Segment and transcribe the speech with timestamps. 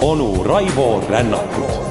[0.00, 1.87] onu Raivo Rännakut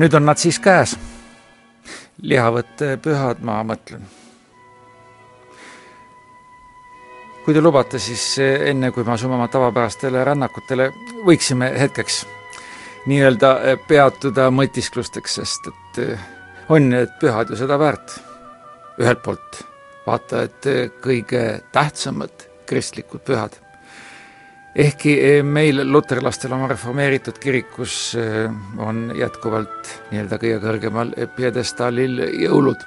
[0.00, 0.96] nüüd on nad siis käes.
[2.22, 4.02] lihavõtt pühad, ma mõtlen.
[7.44, 10.90] kui te lubate, siis enne kui me asume oma tavapärastele rännakutele,
[11.26, 12.24] võiksime hetkeks
[13.10, 13.54] nii-öelda
[13.88, 16.02] peatuda mõtisklusteks, sest et
[16.68, 18.20] on need pühad ju seda väärt.
[19.00, 19.64] ühelt poolt
[20.06, 20.64] vaata, et
[21.00, 23.59] kõige tähtsamad kristlikud pühad
[24.74, 32.84] ehkki eh, meil luterlastel oma reformeeritud kirikus eh, on jätkuvalt nii-öelda kõige kõrgemal pjedestaalil jõulud.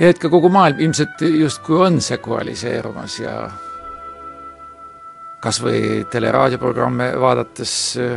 [0.00, 3.34] ja et ka kogu maailm ilmselt justkui on seksualiseerumas ja
[5.40, 8.16] kas või teleraadioprogramme vaadates eh,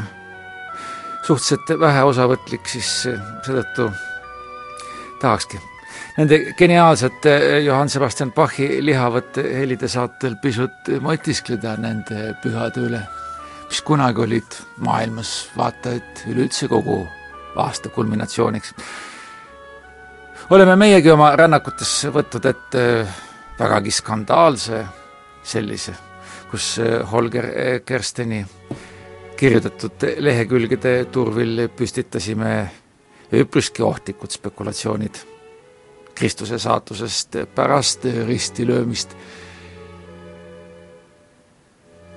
[1.23, 3.91] suhteliselt väheosavõtlik, siis seetõttu
[5.19, 5.72] tahakski
[6.17, 13.01] nende geniaalsete Johann Sebastian Bachi lihavate helide saatel pisut mõtiskleda nende pühade üle,
[13.69, 17.01] mis kunagi olid maailmas vaata et üleüldse kogu
[17.55, 18.73] aasta kulminatsiooniks.
[20.49, 23.07] oleme meiegi oma rännakutes võtnud ette
[23.59, 24.85] vägagi skandaalse
[25.43, 25.93] sellise,
[26.51, 26.79] kus
[27.11, 27.49] Holger
[27.85, 28.45] Kersteni
[29.37, 32.71] kirjutatud lehekülgede turvil püstitasime
[33.33, 35.32] üpriski ohtlikud spekulatsioonid
[36.15, 39.15] Kristuse saatusest pärast ristilöömist.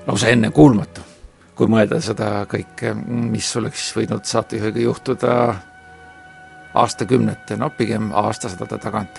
[0.07, 1.01] lausa ennekuulmatu,
[1.59, 5.33] kui mõelda seda kõike, mis oleks võinud saatejuhiga juhtuda
[6.79, 9.19] aastakümnete, no pigem aastasadade tagant.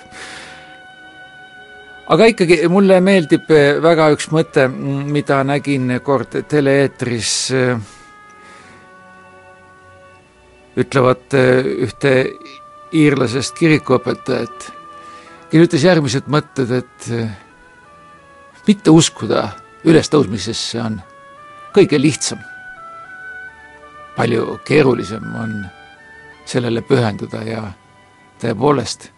[2.08, 3.50] aga ikkagi mulle meeldib
[3.84, 4.70] väga üks mõte,
[5.12, 7.34] mida nägin kord tele-eetris
[10.78, 12.14] ütlevat ühte
[12.96, 14.72] iirlasest kirikuõpetajat,
[15.52, 17.32] kes ütles järgmised mõtted, et eh,
[18.68, 19.50] mitte uskuda
[19.88, 21.02] ülestõusmisesse on
[21.76, 22.40] kõige lihtsam.
[24.18, 25.52] palju keerulisem on
[26.46, 27.60] sellele pühenduda ja
[28.42, 29.12] tõepoolest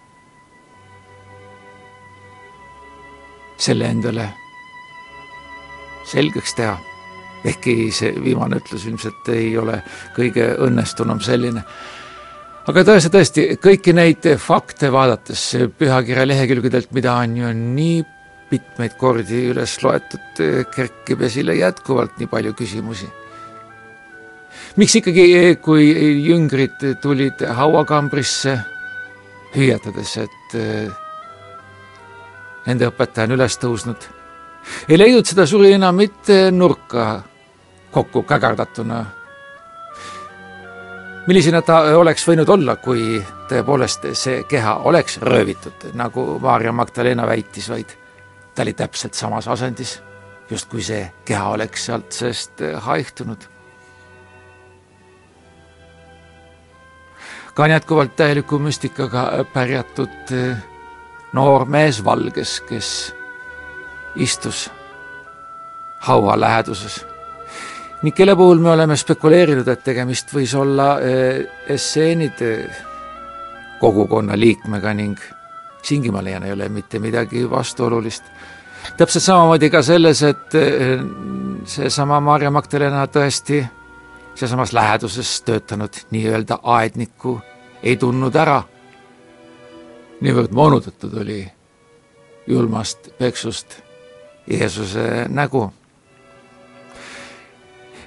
[3.58, 4.30] selle endale
[6.04, 6.78] selgeks teha.
[7.46, 9.78] ehkki see viimane ütlus ilmselt ei ole
[10.18, 11.64] kõige õnnestunum selline
[12.70, 15.42] aga tõesti, tõesti kõiki neid fakte vaadates
[15.80, 18.02] pühakirja lehekülgedelt, mida on ju nii
[18.50, 20.42] mitmeid kordi üles loetud,
[20.74, 23.10] kerkib esile jätkuvalt nii palju küsimusi.
[24.78, 25.90] miks ikkagi, kui
[26.26, 28.58] jüngrid tulid hauakambrisse
[29.56, 30.58] hüüatades, et
[32.66, 34.10] nende õpetaja on üles tõusnud,
[34.90, 37.24] ei leidnud seda suri enam mitte nurka
[37.92, 39.06] kokku kägardatuna
[41.28, 43.20] millisena ta oleks võinud olla, kui
[43.50, 47.94] tõepoolest see keha oleks röövitud, nagu Maarja Magdalena väitis, vaid
[48.56, 50.00] ta oli täpselt samas asendis,
[50.50, 53.48] justkui see keha oleks sealt seest haihtunud.
[57.54, 60.32] ka on jätkuvalt täieliku müstikaga pärjatud
[61.34, 63.16] noor mees valges, kes
[64.16, 64.70] istus
[66.00, 67.06] haua läheduses
[68.04, 70.94] ning kelle puhul me oleme spekuleerinud, et tegemist võis olla
[71.68, 72.80] esseenide eh,
[73.80, 75.20] kogukonna liikmega ning
[75.84, 78.24] siingi ma leian, ei ole mitte midagi vastuolulist.
[78.98, 81.00] täpselt samamoodi ka selles, et eh,
[81.66, 83.64] seesama Maarja Magdalena tõesti
[84.36, 87.40] sealsamas läheduses töötanud nii-öelda aednikku
[87.84, 88.64] ei tundnud ära.
[90.22, 91.52] niivõrd moonutatud oli
[92.48, 93.82] julmast peksust
[94.48, 95.70] Jeesuse nägu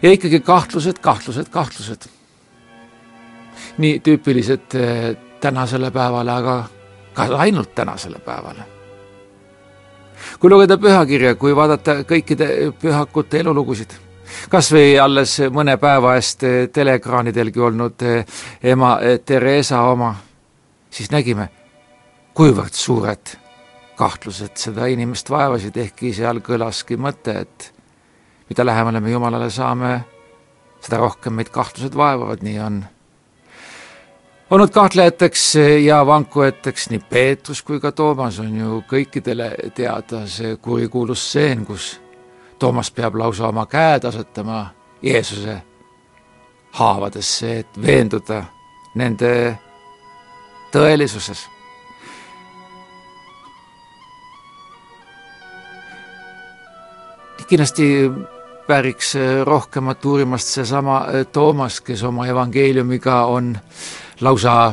[0.03, 2.09] ja ikkagi kahtlused, kahtlused, kahtlused.
[3.79, 6.65] nii tüüpilised eh, tänasele päevale, aga
[7.15, 8.65] ka ainult tänasele päevale.
[10.41, 13.95] kui lugeda pühakirja, kui vaadata kõikide pühakute elulugusid,
[14.51, 18.25] kas või alles mõne päeva eest eh, teleekraanidelgi olnud eh,
[18.63, 20.15] ema Theresa oma,
[20.91, 21.49] siis nägime,
[22.35, 23.37] kuivõrd suured
[23.97, 27.73] kahtlused seda inimest vaevasid, ehkki seal kõlaski mõte, et
[28.53, 30.05] mida lähemale me Jumalale saame,
[30.85, 32.83] seda rohkem meid kahtlused vaevavad, nii on.
[34.51, 35.45] olnud kahtlejateks
[35.85, 41.95] ja vankujateks nii Peetrus kui ka Toomas on ju kõikidele teada see kurikuulus stseen, kus
[42.59, 44.67] Toomas peab lausa oma käed asetama
[45.03, 45.57] Jeesuse
[46.73, 48.45] haavadesse, et veenduda
[48.95, 49.33] nende
[50.77, 51.49] tõelisuses.
[57.53, 57.85] kindlasti
[58.69, 59.15] vääriks
[59.45, 63.59] rohkemat uurimast seesama Toomas, kes oma evangeeliumiga on
[64.21, 64.73] lausa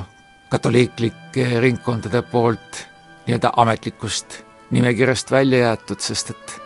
[0.50, 2.86] katoliiklike ringkondade poolt
[3.28, 6.62] nii-öelda ametlikust nimekirjast välja jäetud, sest et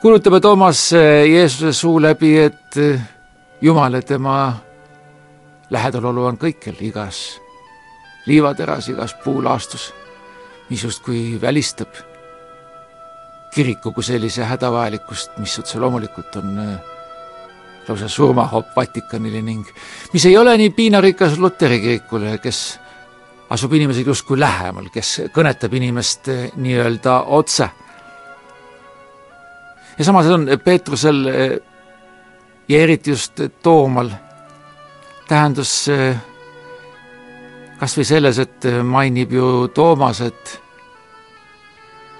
[0.00, 0.92] kuulutame Toomas
[1.28, 2.76] Jeesuse suu läbi, et
[3.60, 4.56] Jumal ja tema
[5.70, 7.40] lähedalolu on kõikjal, igas
[8.26, 9.92] liivateras, igas puulaastus,
[10.70, 12.13] mis justkui välistab
[13.54, 16.72] kiriku kui sellise hädavajalikkust, mis otse loomulikult on äh,
[17.88, 19.68] lausa surmahopp Vatikanile ning
[20.12, 22.62] mis ei ole nii piinarikas Luteri kirikule, kes
[23.54, 27.68] asub inimesega justkui lähemal, kes kõnetab inimest äh, nii-öelda otse.
[29.98, 31.56] ja samas on Peetrusel äh,
[32.68, 34.10] ja eriti just Toomal
[35.28, 35.86] tähendus
[37.78, 40.63] kas või selles, et mainib ju Toomas, et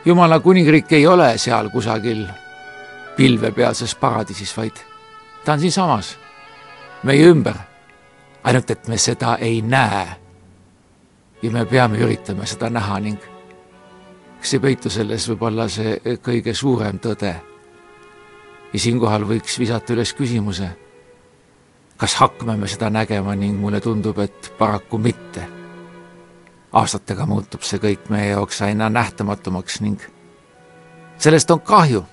[0.04, 2.26] Jumala kuningriik ei ole seal kusagil
[3.16, 4.76] pilvepealses paradiisis, vaid
[5.44, 6.18] ta on siinsamas,
[7.02, 7.54] meie ümber.
[8.44, 10.06] ainult et me seda ei näe.
[11.42, 13.18] ja me peame üritama seda näha ning
[14.40, 17.34] kas ei peitu selles võib-olla see kõige suurem tõde?
[18.72, 20.84] ja siinkohal võiks visata üles küsimuse
[21.96, 25.46] kas hakkame me seda nägema ning mulle tundub, et paraku mitte.
[26.74, 30.02] Aastatega muutub see kõik meie jaoks aina nähtamatumaks ning
[31.18, 32.04] sellest on kahju.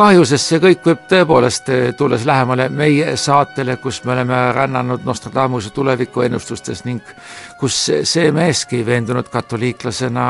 [0.00, 1.66] kahju, sest see kõik võib tõepoolest,
[1.98, 7.04] tulles lähemale meie saatele, kus me oleme rännanud Nostradamuse tulevikuennustustes ning
[7.60, 7.76] kus
[8.08, 10.24] see meeski veendunud katoliiklasena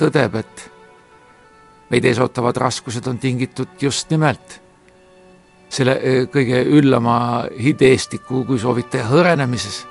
[0.00, 0.64] tõdeb, et
[1.90, 4.58] meid ees ootavad raskused on tingitud just nimelt
[5.68, 7.18] selle eh, kõige üllama
[7.52, 9.84] hideestiku, kui soovite, hõrenemises.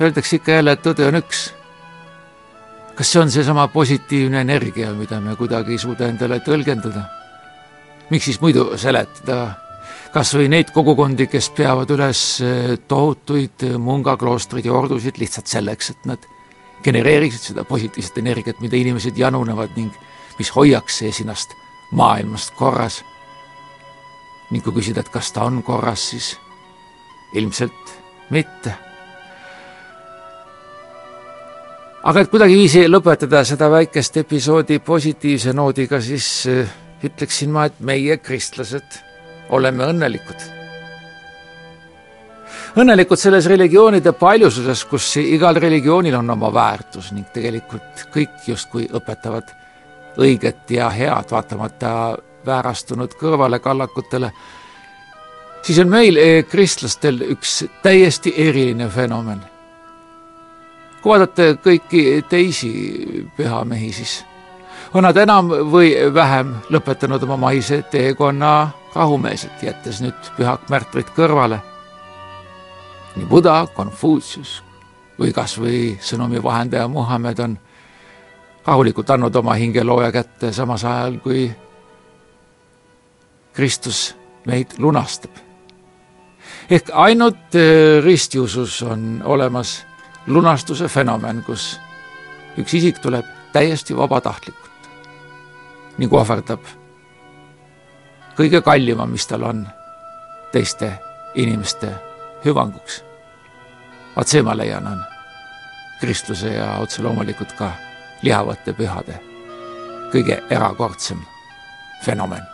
[0.00, 1.50] Öeldakse ikka jälle, et tõde on üks.
[2.94, 7.08] kas see on seesama positiivne energia, mida me kuidagi ei suuda endale tõlgendada?
[8.10, 9.56] miks siis muidu seletada
[10.12, 16.06] kas või neid kogukondi, kes peavad üles eh, tohutuid mungakloostreid ja ordusid lihtsalt selleks, et
[16.06, 16.28] nad
[16.84, 19.94] genereeriksid seda positiivset energiat, mida inimesed janunevad ning
[20.38, 21.54] mis hoiaks esinast
[21.90, 23.04] maailmast korras.
[24.50, 26.36] ning kui küsida, et kas ta on korras, siis
[27.34, 27.94] ilmselt
[28.30, 28.74] mitte.
[32.04, 36.68] aga et kuidagiviisi lõpetada seda väikest episoodi positiivse noodiga, siis äh,
[37.04, 39.00] ütleksin ma, et meie, kristlased,
[39.48, 40.50] oleme õnnelikud
[42.76, 49.63] õnnelikud selles religioonide paljususes, kus igal religioonil on oma väärtus ning tegelikult kõik justkui õpetavad
[50.18, 52.16] õiget ja head, vaatamata
[52.46, 54.30] väärastunud kõrvalekallakutele,
[55.62, 59.40] siis on meil, eh, kristlastel, üks täiesti eriline fenomen.
[61.02, 64.24] kui vaadata kõiki teisi pühamehi, siis
[64.94, 71.60] on nad enam või vähem lõpetanud oma maise teekonna rahumeelselt, jättes nüüd pühak märtrit kõrvale
[73.16, 74.62] nii Buda, Konfutsius
[75.18, 77.58] või kas või sõnumi vahendaja Muhamed on
[78.66, 81.48] rahulikult andnud oma hingelooja kätte, samas ajal kui
[83.52, 84.16] Kristus
[84.46, 85.30] meid lunastab.
[86.70, 89.84] ehk ainult äh, ristiusus on olemas
[90.26, 91.80] lunastuse fenomen, kus
[92.58, 94.88] üks isik tuleb täiesti vabatahtlikult
[95.98, 96.60] ning ohverdab
[98.36, 99.66] kõige kallima, mis tal on,
[100.52, 100.90] teiste
[101.34, 101.92] inimeste
[102.44, 103.02] hüvanguks.
[104.16, 105.02] vaat see, ma leian, on
[106.00, 107.70] kristluse ja otse loomulikult ka
[108.24, 109.20] lihavate pühade
[110.14, 111.20] kõige erakordsem
[112.04, 112.53] fenomen.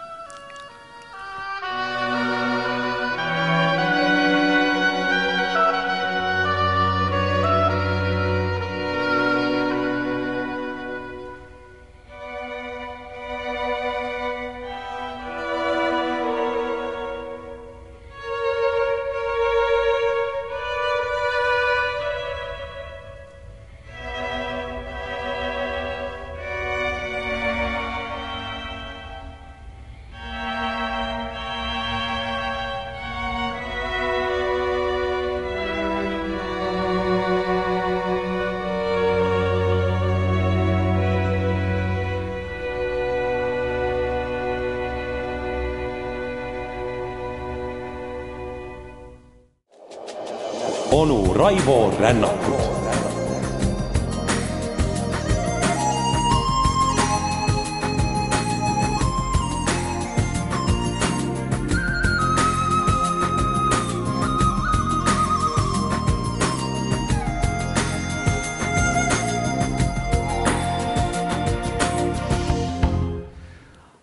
[50.90, 52.80] Onu Raivo Rännakut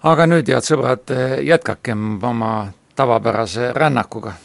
[0.07, 1.11] aga nüüd, head sõbrad,
[1.43, 2.51] jätkakem oma
[2.97, 4.37] tavapärase rännakuga.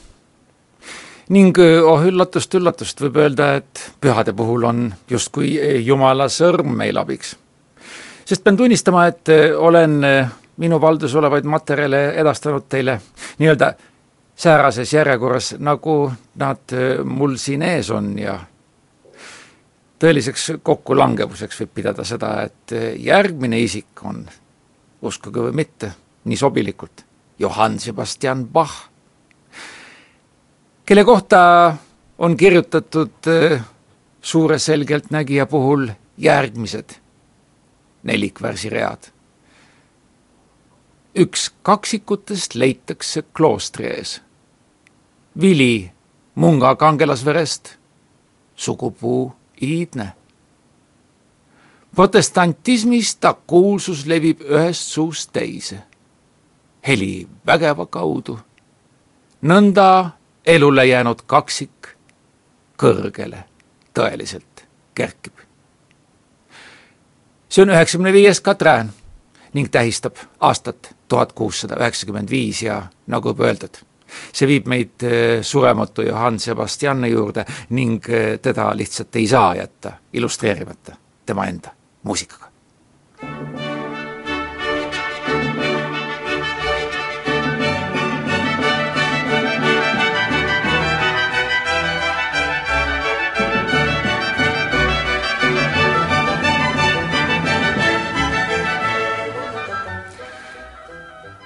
[1.32, 5.54] Ning oh üllatust, üllatust, võib öelda, et pühade puhul on justkui
[5.86, 7.36] Jumala sõrm meil abiks.
[8.24, 10.00] sest pean tunnistama, et olen
[10.56, 13.00] minu valduses olevaid materjale edastanud teile
[13.38, 13.72] nii-öelda
[14.36, 18.38] säärases järjekorras, nagu nad mul siin ees on ja
[20.02, 24.24] tõeliseks kokkulangevuseks võib pidada seda, et järgmine isik on
[25.02, 25.92] uskuge või mitte,
[26.24, 27.04] nii sobilikult,
[27.38, 28.91] Johann Sebastian Bach,
[30.86, 31.76] kelle kohta
[32.18, 33.64] on kirjutatud äh,
[34.20, 36.90] suure selgeltnägija puhul järgmised
[38.02, 39.02] nelikvärsiread.
[41.18, 44.22] üks kaksikutest leitakse kloostri ees.
[45.40, 45.90] vili
[46.34, 47.76] munga kangelasverest,
[48.56, 50.12] sugupuu iidne
[51.96, 55.78] protestantismis ta kuulsus levib ühest suust teise,
[56.86, 58.38] heli vägeva kaudu.
[59.42, 60.10] nõnda
[60.46, 61.88] elule jäänud kaksik
[62.82, 63.44] kõrgele
[63.94, 65.32] tõeliselt kerkib.
[67.48, 68.92] see on üheksakümne viies Katrään
[69.52, 73.76] ning tähistab aastat tuhat kuussada üheksakümmend viis ja nagu juba öeldud,
[74.32, 79.92] see viib meid eh, surematu Johann Sebastiani juurde ning eh, teda lihtsalt ei saa jätta
[80.12, 80.96] illustreerimata
[81.26, 82.52] tema enda muusikaga.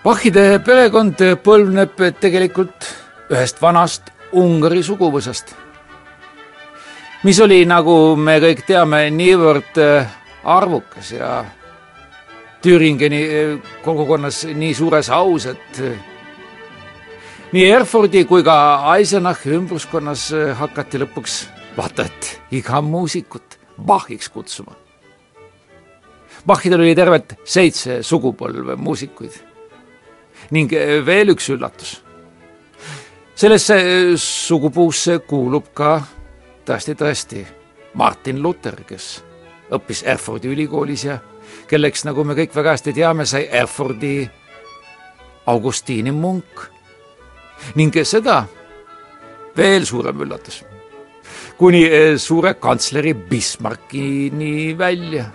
[0.07, 2.85] Bachide perekond põlvneb tegelikult
[3.35, 5.49] ühest vanast Ungari suguvõsast,
[7.27, 9.81] mis oli, nagu me kõik teame, niivõrd
[10.47, 11.31] arvukas ja
[12.63, 15.99] Thüringeni eh, kogukonnas nii suures aus, et eh,
[17.57, 18.57] nii Erfurdi kui ka
[18.93, 20.29] Eisenachi ümbruskonnas
[20.63, 21.41] hakati lõpuks
[21.75, 24.79] vaata et iga muusikut Bachiks kutsuma.
[26.47, 29.43] Bachidel oli tervelt seitse sugupõlve muusikuid
[30.51, 30.71] ning
[31.07, 32.03] veel üks üllatus.
[33.35, 33.77] sellesse
[34.17, 36.03] sugupuusse kuulub ka
[36.67, 37.45] tõesti-tõesti
[37.95, 39.23] Martin Luther, kes
[39.73, 41.19] õppis Erfordi ülikoolis ja
[41.69, 44.29] kelleks, nagu me kõik väga hästi teame, sai Erfordi
[45.47, 46.71] Augustiini munk.
[47.75, 48.45] ning seda
[49.57, 50.61] veel suurem üllatus,
[51.57, 55.31] kuni eh, suure kantsleri Bismarckini välja.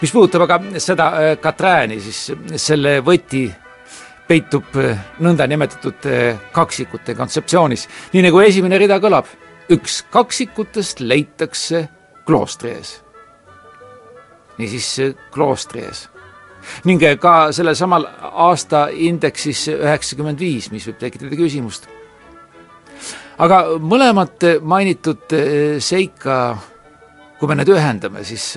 [0.00, 3.46] Mis puudutab aga seda eh, Katrääni, siis selle võti
[4.28, 6.08] peitub eh, nõndanimetatud
[6.54, 9.30] kaksikute kontseptsioonis, nii nagu esimene rida kõlab,
[9.74, 11.86] üks kaksikutest leitakse
[12.28, 12.98] kloostri ees.
[14.58, 16.08] niisiis kloostri ees
[16.84, 21.86] ning ka sellel samal aastaindeksis üheksakümmend viis, mis võib tekitada küsimust.
[23.38, 25.34] aga mõlemat mainitud
[25.78, 26.58] seika,
[27.38, 28.56] kui me need ühendame, siis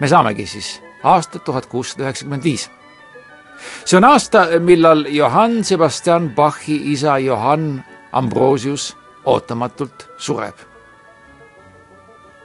[0.00, 2.70] me saamegi siis aasta tuhat kuussada üheksakümmend viis.
[3.84, 10.54] see on aasta, millal Johann Sebastian Bachi isa Johann Ambrosius ootamatult sureb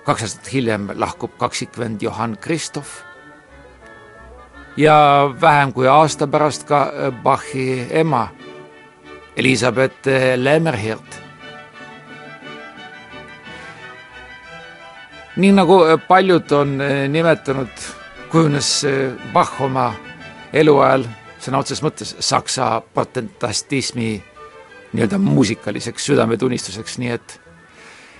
[0.04, 3.04] kaks aastat hiljem lahkub kaksikvend Johann Christoph
[4.78, 6.92] ja vähem kui aasta pärast ka
[7.24, 8.28] Bachi ema
[9.36, 11.23] Elizabeth Lemmerhirt.
[15.36, 16.78] Nii nagu paljud on
[17.10, 17.86] nimetanud,
[18.32, 18.70] kujunes
[19.34, 19.92] Bach oma
[20.54, 21.06] eluajal
[21.44, 24.12] sõna otseses mõttes saksa protestantismi
[24.94, 27.36] nii-öelda muusikaliseks südametunnistuseks, nii et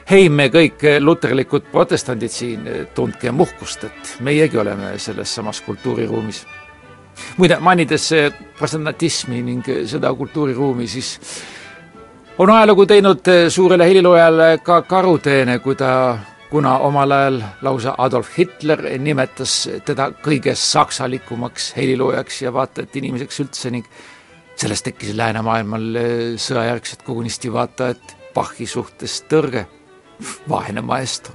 [0.10, 6.46] hei, me kõik luterlikud protestandid siin, tundkem uhkust, et meiegi oleme selles samas kultuuriruumis.
[7.38, 8.10] muide, mainides
[8.58, 11.20] protestantismi ning seda kultuuriruumi, siis
[12.38, 16.18] on ajalugu teinud suurele heliloojale ka karuteene, kui ta
[16.54, 19.56] kuna omal ajal lausa Adolf Hitler nimetas
[19.86, 23.88] teda kõige saksalikumaks heliloojaks ja vaata et inimeseks üldse ning
[24.62, 25.98] sellest tekkis läänemaailmal
[26.38, 29.66] sõjajärgselt kogunisti vaata et Bachi suhtes tõrge
[30.52, 31.34] vaene maestro.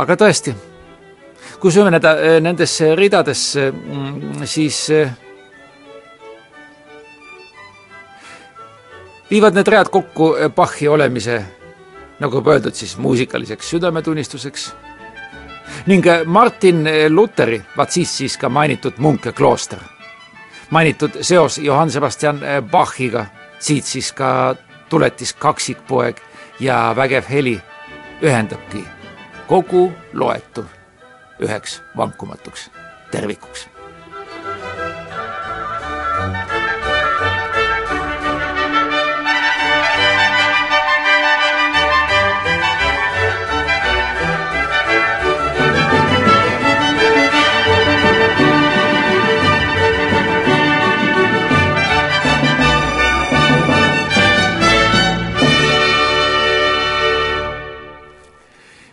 [0.00, 0.54] aga tõesti,
[1.60, 4.86] kui süveneda äh, nendesse ridadesse, mm, siis
[9.30, 11.44] viivad need read kokku Bachi olemise,
[12.20, 14.70] nagu juba öeldud, siis muusikaliseks südametunnistuseks
[15.86, 19.78] ning Martin Luteri, vaat siis siis ka mainitud Munke klooster.
[20.70, 23.26] mainitud seos Johann Sebastian Bachiga,
[23.58, 24.54] siit siis ka
[24.88, 26.20] tuletis kaksikpoeg
[26.60, 27.60] ja vägev heli
[28.22, 28.84] ühendabki
[29.46, 30.64] kogu loetu
[31.40, 32.70] üheks vankumatuks
[33.10, 33.69] tervikuks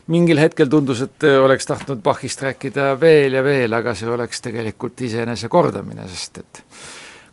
[0.07, 5.01] mingil hetkel tundus, et oleks tahtnud Bachist rääkida veel ja veel, aga see oleks tegelikult
[5.01, 6.63] iseenese kordamine, sest et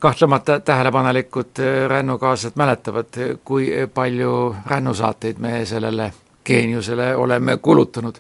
[0.03, 6.13] kahtlemata tähelepanelikud rännukaaslased mäletavad, kui palju rännusaateid me sellele
[6.45, 8.19] geeniusele oleme kulutanud.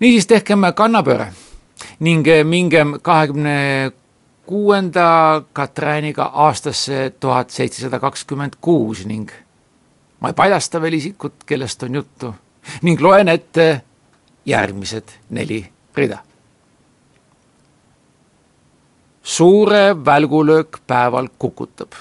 [0.00, 1.32] niisiis tehkem kannapööre
[2.00, 3.92] ning mingem kahekümne
[4.46, 9.30] kuuenda Katrääniga aastasse tuhat seitsesada kakskümmend kuus ning
[10.20, 12.34] ma ei paljasta veel isikut, kellest on juttu
[12.82, 13.82] ning loen ette
[14.46, 16.18] järgmised neli rida.
[19.22, 21.92] suure välgulöök päeval kukutab.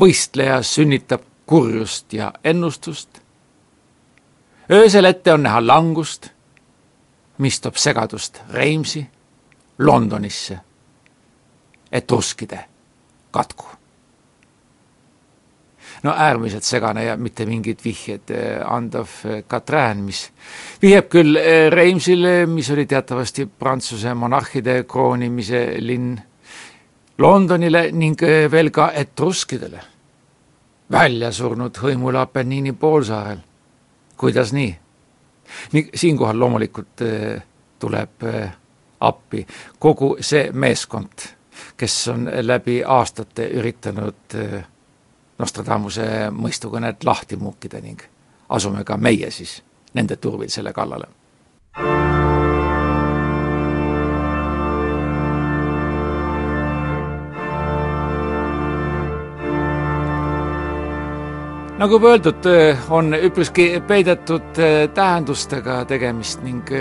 [0.00, 3.08] võistleja sünnitab kurjust ja ennustust.
[4.70, 6.30] öösel ette on näha langust,
[7.38, 9.06] mis toob segadust Reimsi,
[9.78, 10.60] Londonisse,
[11.92, 12.64] etruskide
[13.30, 13.75] katku
[16.06, 20.28] no äärmiselt segane ja mitte mingit vihjed eh, andav eh, Katrään, mis
[20.82, 26.14] vihjab küll eh, Reimsile, mis oli teatavasti Prantsuse monarhide kroonimise linn,
[27.18, 28.20] Londonile ning
[28.52, 29.80] veel ka etruskidele,
[30.92, 33.38] välja surnud hõimule Apeniini poolsaarel.
[34.16, 34.76] kuidas nii?
[35.72, 37.02] nii, siinkohal loomulikult
[37.78, 38.28] tuleb
[39.00, 39.46] appi
[39.78, 41.26] kogu see meeskond,
[41.76, 44.36] kes on läbi aastate üritanud
[45.38, 48.00] Nostradamuse mõistukõnet lahti muukida ning
[48.48, 49.58] asume ka meie siis
[49.94, 51.08] nende turvil selle kallale.
[61.76, 62.46] nagu juba öeldud,
[62.88, 64.56] on üpriski peidetud
[64.94, 66.72] tähendustega tegemist ning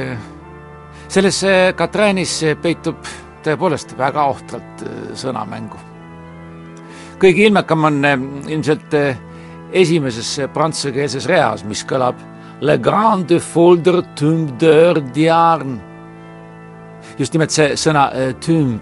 [1.12, 1.42] selles
[1.76, 3.04] Katräänis peitub
[3.44, 4.86] tõepoolest väga ohtralt
[5.20, 5.95] sõnamängu
[7.20, 8.24] kõige ilmekam on eh,
[8.54, 9.20] ilmselt eh,
[9.76, 12.32] esimeses eh, prantsusekeelses reas, mis kõlab
[12.64, 15.74] Le grande folder tumbdeur diarn.
[17.20, 18.06] just nimelt see sõna
[18.40, 18.80] tümb,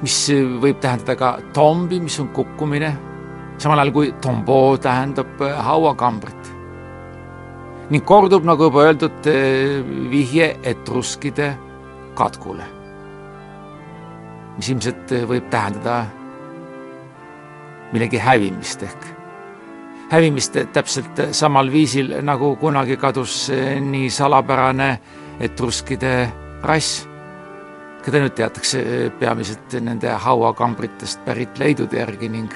[0.00, 0.18] mis
[0.62, 2.92] võib tähendada ka tombi, mis on kukkumine,
[3.58, 6.54] samal ajal kui tombo tähendab hauakambrit.
[7.90, 9.30] ning kordub, nagu juba öeldud,
[10.14, 11.56] vihje etruskide
[12.14, 12.64] katkule,
[14.56, 16.04] mis ilmselt võib tähendada
[17.94, 19.10] millegi hävimist ehk.
[20.10, 24.90] Hävimist täpselt samal viisil, nagu kunagi kadus eh, nii salapärane
[25.42, 26.14] etruskide
[26.66, 27.04] rass,
[28.04, 32.54] keda nüüd teatakse eh, peamiselt nende hauakambritest pärit leidude järgi ning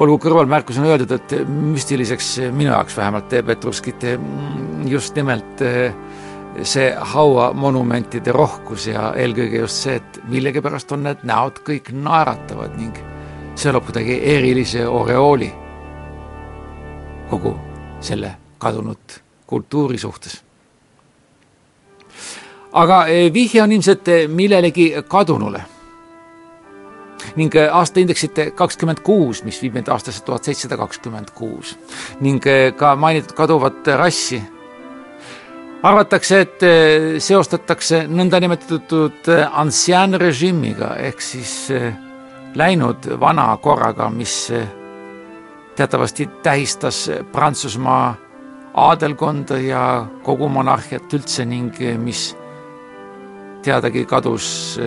[0.00, 5.94] olgu kõrvalmärkusena öeldud, et müstiliseks minu jaoks vähemalt teeb etruskite mm, just nimelt eh,
[6.62, 13.02] see hauamonumentide rohkus ja eelkõige just see, et millegipärast on need näod kõik naeratavad ning
[13.54, 15.52] see loob kuidagi erilise oreooli
[17.30, 17.54] kogu
[18.00, 20.42] selle kadunud kultuuri suhtes.
[22.72, 25.62] aga eh, vihje on ilmselt eh, millelegi kadunule
[27.36, 31.76] ning eh, aastaindeksit kakskümmend kuus, mis viib meid aastasse tuhat seitsesada kakskümmend kuus
[32.20, 32.42] ning
[32.76, 34.42] ka mainitud kaduvat rassi
[35.84, 36.64] arvatakse, et
[37.22, 41.54] seostatakse nõndanimetatud ancien režiimiga ehk siis
[42.54, 44.52] läinud vana korraga, mis
[45.76, 48.14] teatavasti tähistas Prantsusmaa
[48.74, 52.36] aadelkonda ja kogu monarhiat üldse ning mis
[53.62, 54.78] teadagi kadus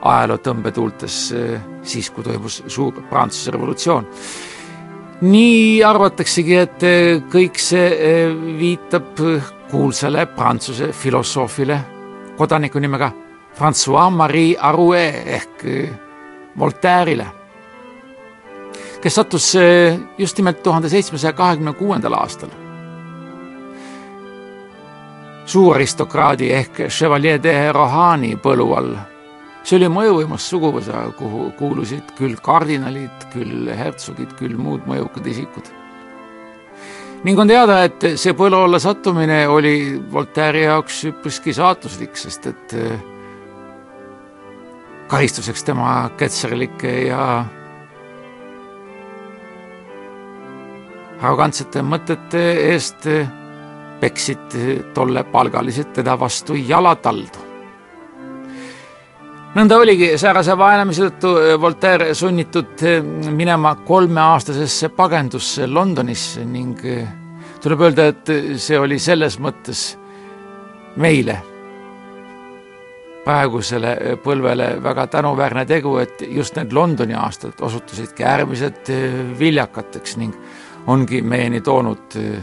[0.00, 1.16] ajaloo tõmbetuultes
[1.82, 4.06] siis, kui toimus suur Prantsuse revolutsioon.
[5.20, 6.84] nii arvataksegi, et
[7.32, 9.20] kõik see viitab
[9.70, 11.80] kuulsale Prantsuse filosoofile,
[12.36, 13.12] kodaniku nimega
[13.54, 15.64] Francois-Marie Arouet ehk
[16.58, 17.26] Voltaire'ile,
[19.00, 22.50] kes sattus eh, just nimelt tuhande seitsmesaja kahekümne kuuendal aastal
[25.50, 28.92] suuraristokraadi ehk Chevalier de Rohani põlu all
[29.64, 35.70] see oli mõjuvõimas suguvõsa, kuhu kuulusid küll kardinalid, küll hertsogid, küll muud mõjukad isikud.
[37.24, 42.72] ning on teada, et see põllu alla sattumine oli Voltaire'i jaoks üpriski saatuslik, sest et
[42.72, 43.02] eh,
[45.10, 47.22] karistuseks tema ketserlike ja
[51.20, 53.08] arrogantsete mõtete eest
[54.00, 54.54] peksid
[54.94, 57.48] tolle palgalised teda vastu jalataldu.
[59.54, 62.86] nõnda oligi säärase vaenamise tõttu Voltaire sunnitud
[63.34, 66.78] minema kolmeaastasesse pagendusse Londonisse ning
[67.60, 69.98] tuleb öelda, et see oli selles mõttes
[70.96, 71.42] meile,
[73.24, 78.88] praegusele põlvele väga tänuväärne tegu, et just need Londoni aastad osutusidki äärmiselt
[79.38, 80.34] viljakateks ning
[80.86, 82.40] ongi meieni toonud äh,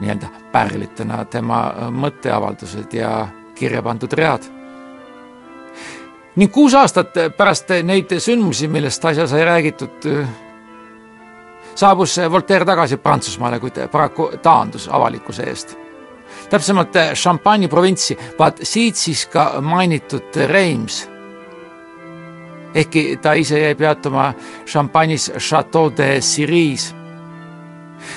[0.00, 4.42] nii-öelda pärlitena tema mõtteavaldused ja kirja pandud read.
[6.36, 10.06] ning kuus aastat pärast neid sündmusi, millest asja sai räägitud,
[11.74, 15.87] saabus Voltaire tagasi Prantsusmaale, kuid paraku taandus avalikkuse eest.
[16.50, 21.08] Täpsemalt Champagne'i provintsi, vaat siit siis ka mainitud Reims.
[22.74, 24.32] Ehkki ta ise jäi peatuma
[24.66, 26.94] Champagne'is Chateau de Siris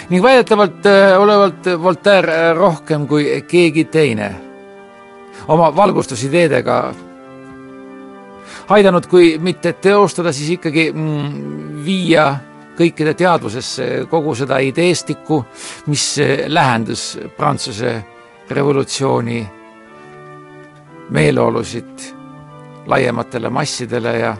[0.09, 4.31] ning väidetavalt äh, olevat Voltaire rohkem kui keegi teine.
[5.47, 6.77] Oma valgustusideedega
[8.71, 12.27] aidanud, kui mitte teostada, siis ikkagi mm, viia
[12.77, 15.41] kõikide teadvusesse kogu seda ideestikku,
[15.91, 17.97] mis äh, lähendas Prantsuse
[18.51, 19.41] revolutsiooni
[21.09, 22.01] meeleolusid
[22.85, 24.31] laiematele massidele ja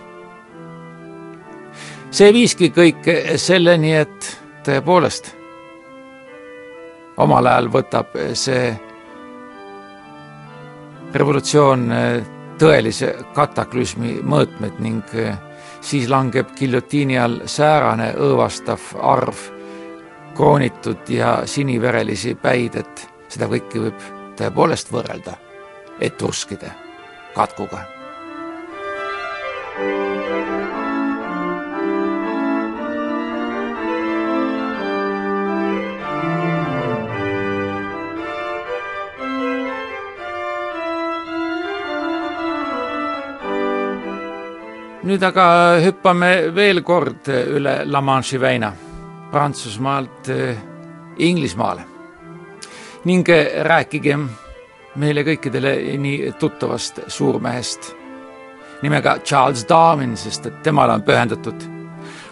[2.12, 3.08] see viiski kõik
[3.40, 4.32] selleni, et
[4.66, 5.32] tõepoolest
[7.22, 8.72] omal ajal võtab see
[11.14, 11.88] revolutsioon
[12.62, 15.16] tõelise kataklüsmi mõõtmed ning
[15.82, 19.48] siis langeb giljotiini all säärane õõvastav arv
[20.36, 24.06] kroonitud ja siniverelisi päid, et seda kõike võib
[24.40, 25.38] tõepoolest võrrelda
[26.02, 26.72] etruskide
[27.36, 27.86] katkuga.
[45.02, 45.46] Nüüd aga
[45.82, 48.70] hüppame veel kord üle La Manche'i väina,
[49.32, 50.60] Prantsusmaalt eh,
[51.18, 51.91] Inglismaale
[53.06, 54.30] ning eh, rääkigem
[54.96, 57.94] meile kõikidele nii tuttavast suurmehest
[58.82, 61.82] nimega Charles Darwin, sest et temale on pühendatud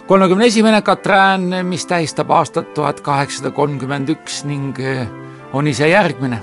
[0.09, 5.05] kolmekümne esimene Katrin, mis tähistab aastat tuhat kaheksasada kolmkümmend üks ning eh,
[5.53, 6.41] on ise järgmine.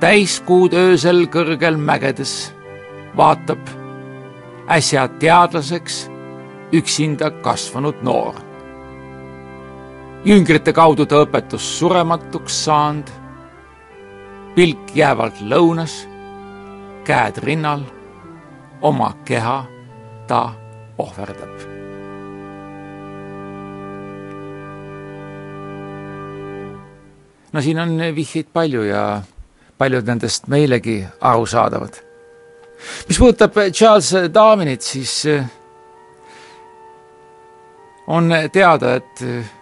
[0.00, 2.54] täiskuud öösel kõrgel mägedes
[3.16, 3.66] vaatab
[4.70, 6.06] äsja teadlaseks
[6.72, 8.34] üksinda kasvanud noor.
[10.24, 13.10] Jüngrite kaudu ta õpetus surematuks saanud,
[14.54, 15.94] pilk jäävalt lõunas,
[17.06, 17.84] käed rinnal,
[18.82, 19.64] oma keha
[20.28, 20.44] ta
[20.98, 21.68] ohverdab.
[27.50, 29.00] no siin on vihjeid palju ja
[29.78, 31.96] paljud nendest meilegi arusaadavad
[33.08, 35.44] mis puudutab Charles Darwinit, siis eh,
[38.06, 39.59] on teada, et eh,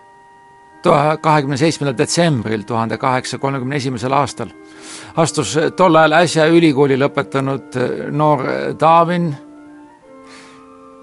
[1.22, 4.48] kahekümne seitsmendal detsembril tuhande kaheksasaja kolmekümne esimesel aastal
[5.16, 8.44] astus tol ajal äsja ülikooli lõpetanud eh, noor
[8.80, 9.30] Darwin.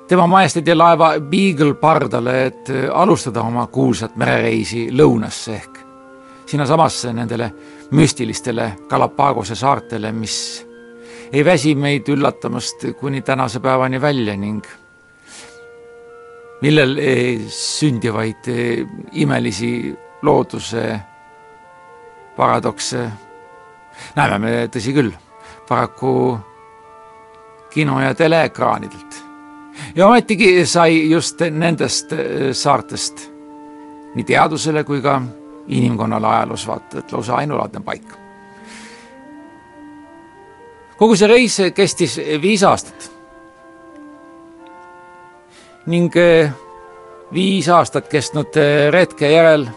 [0.07, 5.79] Tema majesteedi laeva Beagle pardale, et alustada oma kuulsat merereisi lõunasse ehk
[6.45, 7.49] sinnasamasse nendele
[7.91, 10.65] müstilistele Galapagose saartele, mis
[11.33, 14.61] ei väsi meid üllatamast kuni tänase päevani välja ning
[16.65, 16.97] millel
[17.53, 18.47] sündivaid
[19.21, 19.93] imelisi
[20.25, 20.85] looduse
[22.35, 23.05] paradokse
[24.15, 25.11] näeme me, tõsi küll,
[25.69, 26.39] paraku
[27.69, 29.21] kino- ja teleekraanidelt.
[29.95, 32.13] ja ometigi sai just nendest
[32.51, 33.29] saartest
[34.15, 35.21] nii teadusele kui ka
[35.67, 38.13] inimkonnale ajaloos vaata et lausa ainulaadne paik
[40.97, 43.14] kogu see reis kestis viis aastat.
[45.91, 46.49] Ning eh,
[47.33, 49.67] viis aastat kestnud eh, retke järel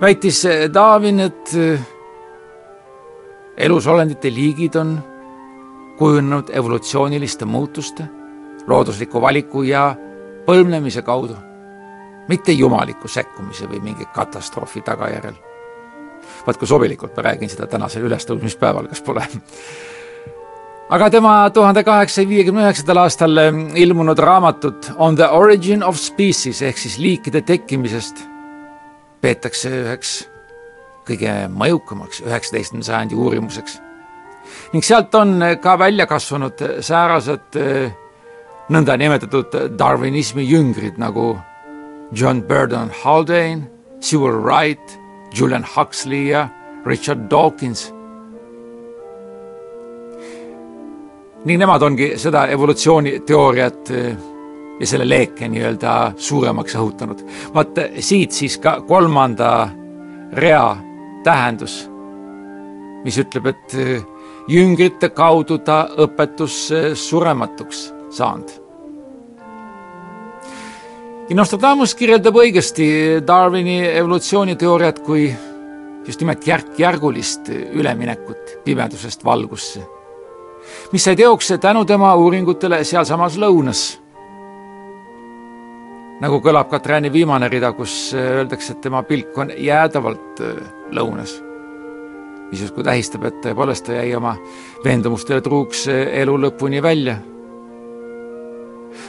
[0.00, 1.52] väitis eh, Darwin, et
[3.60, 4.96] elusolendite liigid on
[5.98, 8.06] kujunenud evolutsiooniliste muutuste,
[8.66, 9.90] loodusliku valiku ja
[10.46, 11.36] põlvnemise kaudu,
[12.28, 15.36] mitte jumaliku sekkumise või mingi katastroofi tagajärjel.
[16.46, 19.26] vaat kui sobilikult ma räägin seda tänasel ülestõusmispäeval, kas pole
[20.90, 23.38] aga tema tuhande kaheksasaja viiekümne üheksandal aastal
[23.78, 28.24] ilmunud raamatut On the origin of species ehk siis liikide tekkimisest
[29.22, 30.14] peetakse üheks
[31.06, 33.80] kõige mõjukamaks üheksateistkümnenda sajandi uurimuseks.
[34.72, 37.92] ning sealt on ka välja kasvanud säärased eh,
[38.70, 41.38] nõndanimetatud darwinismi jüngrid nagu
[42.12, 44.98] John Burden Haldane, Sewell Wright,
[45.32, 46.48] Julian Huxley ja
[46.86, 47.92] Richard Dawkins.
[51.44, 54.16] Ning nemad ongi seda evolutsiooniteooriat eh,
[54.80, 57.22] ja selle leeke nii-öelda suuremaks õhutanud.
[57.54, 59.68] vaat siit siis ka kolmanda
[60.36, 60.76] rea
[61.24, 61.82] tähendus,
[63.04, 64.02] mis ütleb, et eh,
[64.48, 66.56] jüngrite kaudu ta õpetus
[66.94, 68.50] surematuks saanud.
[71.28, 75.30] ja Nostradamus kirjeldab õigesti Darwini evolutsiooniteooriat kui
[76.06, 79.84] just nimelt järk-järgulist üleminekut pimedusest valgusse,
[80.92, 83.84] mis sai teoks tänu tema uuringutele sealsamas lõunas
[86.20, 90.42] nagu kõlab Katrääni viimane rida, kus öeldakse, et tema pilk on jäädavalt
[90.92, 91.40] lõunas.
[92.50, 94.36] mis justkui tähistab, et tõepoolest ta jäi oma
[94.84, 97.16] veendumustele truuks elu lõpuni välja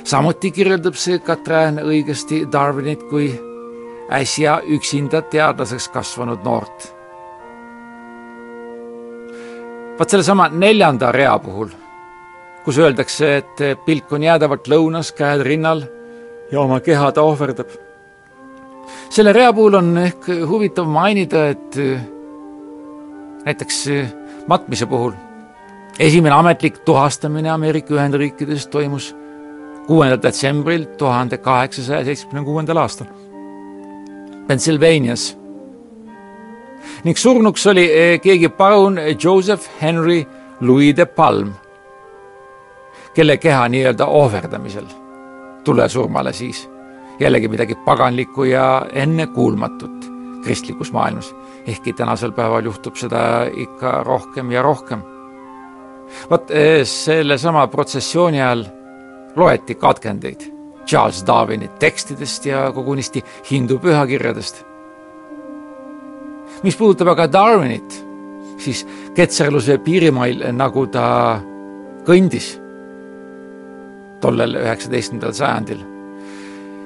[0.04, 3.32] samuti kirjeldab see Katrään õigesti Darwinit kui
[4.12, 7.01] äsja üksinda teadlaseks kasvanud noort.
[10.02, 11.70] Vaat sellesama neljanda rea puhul,
[12.66, 15.84] kus öeldakse, et pilk on jäädavalt lõunas, käed rinnal
[16.50, 17.70] ja oma keha ta ohverdab.
[19.10, 21.78] selle rea puhul on ehk huvitav mainida, et
[23.46, 23.84] näiteks
[24.48, 25.14] matmise puhul
[26.00, 29.16] esimene ametlik tuhastamine Ameerika Ühendriikides toimus
[29.88, 33.08] kuuendal detsembril tuhande kaheksasaja seitsmekümne kuuendal aastal
[34.48, 35.41] Pennsylvanias.
[37.04, 40.26] Ning surnuks oli eh, keegi parun Joseph Henry
[40.62, 41.54] Louis de Palm,
[43.14, 44.86] kelle keha nii-öelda ohverdamisel
[45.64, 46.70] tulesurmale siis
[47.20, 50.12] jällegi midagi paganlikku ja ennekuulmatut
[50.44, 51.36] kristlikus maailmas,
[51.68, 55.02] ehkki tänasel päeval juhtub seda ikka rohkem ja rohkem.
[56.30, 58.66] vot eh, sellesama protsessiooni ajal
[59.36, 60.42] loeti katkendeid
[60.86, 64.71] Charles Darwini tekstidest ja kogunisti hindu pühakirjadest.
[66.64, 67.96] Mis puudutab aga Darwinit,
[68.62, 68.84] siis
[69.16, 71.06] ketserluse piirimail, nagu ta
[72.08, 72.54] kõndis
[74.22, 75.82] tollel üheksateistkümnendal sajandil,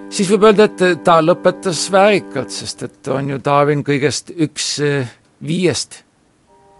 [0.10, 5.14] siis võib öelda, et ta lõpetas väärikalt, sest et on ju Darwin kõigest üks eh,
[5.44, 6.02] viiest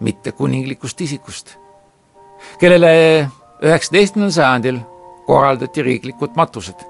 [0.00, 1.56] mittekuninglikust isikust,
[2.60, 2.92] kellele
[3.64, 4.80] üheksateistkümnendal sajandil
[5.26, 6.84] korraldati riiklikud matused,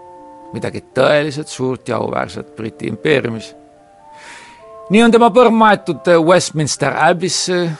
[0.54, 3.54] midagi tõeliselt suurt ja auväärset Briti impeeriumis.
[4.90, 7.70] Nii on tema põrm maetud Westminster Abbey'sse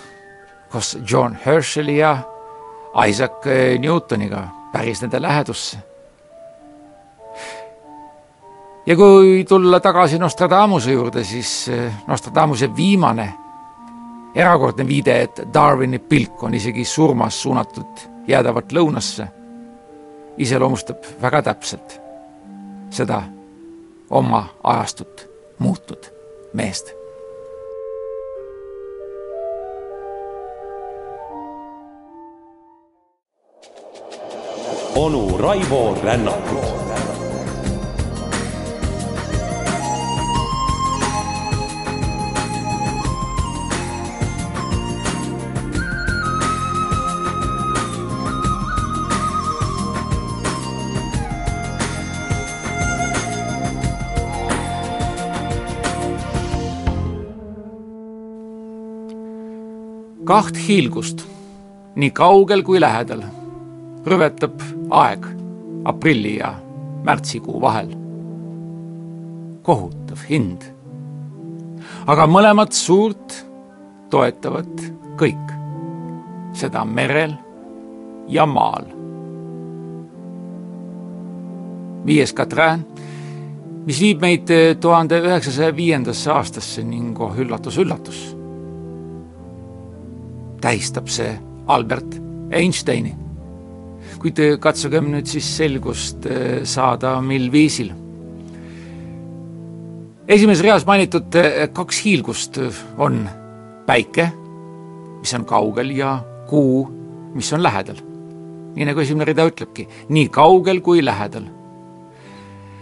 [0.73, 2.19] koos John Herscheli ja
[3.07, 3.47] Isaac
[3.79, 5.79] Newtoniga päris nende lähedusse.
[8.87, 11.71] ja kui tulla tagasi Nostradamuse juurde, siis
[12.07, 13.35] Nostradamuse viimane
[14.35, 19.29] erakordne viide, et Darwini pilk on isegi surmas suunatud jäädavalt lõunasse
[20.39, 22.01] iseloomustab väga täpselt
[22.91, 23.23] seda
[24.11, 26.16] oma ajastut muutnud
[26.53, 26.95] meest.
[34.97, 36.86] onu Raivo Rännakut
[60.37, 61.23] kaht hiilgust,
[61.97, 63.23] nii kaugel kui lähedal,
[64.05, 64.61] rüvetab
[64.93, 65.25] aeg
[65.89, 66.51] aprilli ja
[67.07, 67.95] märtsikuu vahel.
[69.63, 70.69] kohutav hind.
[72.07, 73.39] aga mõlemat suurt
[74.13, 74.85] toetavad
[75.17, 75.57] kõik,
[76.53, 77.33] seda merel
[78.29, 78.93] ja maal.
[82.07, 82.85] viies Katrään,
[83.87, 88.36] mis viib meid tuhande üheksasaja viiendasse aastasse ning oh üllatus-üllatus
[90.61, 91.31] tähistab see
[91.67, 92.19] Albert
[92.55, 93.15] Einsteini.
[94.17, 97.93] kuid katsugem nüüd siis selgust eh, saada, mil viisil.
[100.29, 102.59] esimeses reas mainitud eh, kaks hiilgust
[102.99, 103.27] on
[103.87, 104.31] päike,
[105.21, 106.87] mis on kaugel, ja kuu,
[107.35, 108.01] mis on lähedal.
[108.77, 111.51] nii nagu esimene rida ütlebki, nii kaugel kui lähedal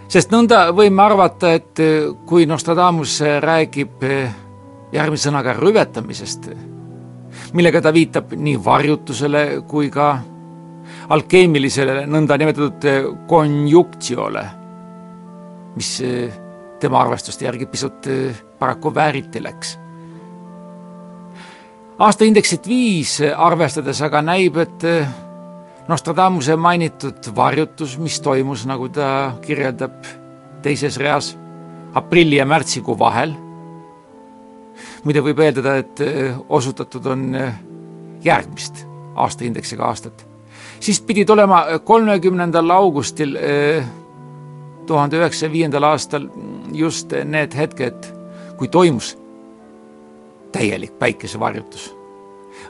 [0.08, 1.80] sest nõnda võime arvata, et
[2.26, 4.04] kui Nostradamus räägib
[4.94, 6.52] järgmise sõnaga rüvetamisest,
[7.54, 10.08] millega ta viitab nii varjutusele kui ka
[11.14, 12.86] alkeemilisele nõndanimetatud
[13.30, 14.44] konjunktsiole,
[15.78, 15.90] mis
[16.82, 18.08] tema arvestuste järgi pisut
[18.58, 19.78] paraku vääriti läks.
[21.98, 24.82] aastaindeksit viis arvestades aga näib, et
[25.88, 30.06] Nostradamuse mainitud varjutus, mis toimus, nagu ta kirjeldab
[30.64, 31.34] teises reas,
[31.94, 33.34] aprilli ja märtsikuu vahel.
[35.04, 36.00] Muide, võib eeldada, et
[36.48, 37.26] osutatud on
[38.24, 40.26] järgmist aastaindeksiga aastat.
[40.80, 43.84] siis pidid olema kolmekümnendal augustil eh,
[44.86, 46.28] tuhande üheksasaja viiendal aastal
[46.72, 48.06] just need hetked,
[48.56, 49.18] kui toimus
[50.52, 51.94] täielik päikesevarjutus.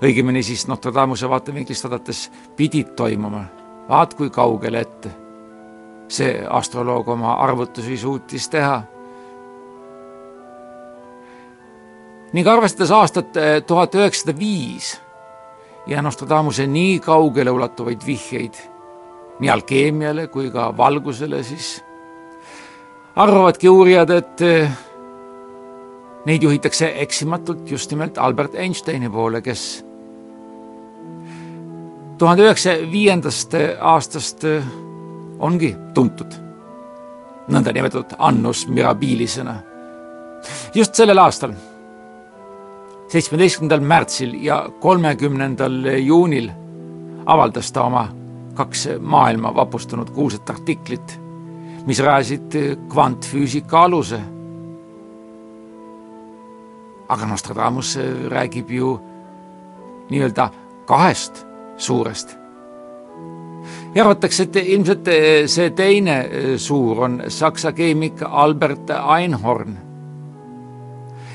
[0.02, 3.44] õigemini siis Notre Dame'use vaatevinklist vaadates pidid toimuma,
[3.88, 5.10] vaat kui kaugele ette
[6.08, 8.82] see astroloog oma arvutusi suutis teha.
[12.34, 14.94] Ning arvestades aastat tuhat üheksasada viis
[15.86, 18.58] ja Nostradamuse nii kaugele ulatuvaid vihjeid
[19.40, 21.82] nii alkeemiale kui ka valgusele, siis
[23.16, 24.70] arvavadki uurijad, et eh,
[26.26, 29.84] neid juhitakse eksimatult just nimelt Albert Einsteini poole, kes
[32.18, 34.72] tuhande üheksasaja viiendast aastast eh,
[35.38, 36.40] ongi tuntud
[37.50, 39.58] nõndanimetatud annus mirabilisena.
[40.74, 41.52] just sellel aastal
[43.14, 46.48] seitsmeteistkümnendal märtsil ja kolmekümnendal juunil
[47.26, 48.08] avaldas ta oma
[48.58, 51.14] kaks maailma vapustanud kuulsat artiklit,
[51.86, 52.56] mis rajasid
[52.90, 54.20] kvantfüüsika aluse.
[57.08, 57.98] aga Nostradamus
[58.32, 58.98] räägib ju
[60.10, 60.48] nii-öelda
[60.86, 61.46] kahest
[61.76, 62.36] suurest.
[63.94, 65.08] ja arvatakse, et ilmselt
[65.46, 66.16] see teine
[66.56, 69.83] suur on saksa keemik Albert Einhorn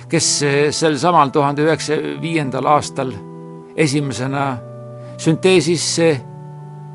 [0.10, 0.28] kes
[0.72, 3.14] sel samal tuhande üheksasaja viiendal aastal
[3.76, 4.58] esimesena
[5.18, 5.86] sünteesis